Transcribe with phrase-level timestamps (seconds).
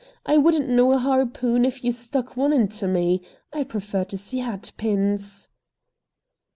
[0.25, 3.21] I wouldn't know a harpoon if you stuck one into me.
[3.53, 5.47] I prefer to see hatpins."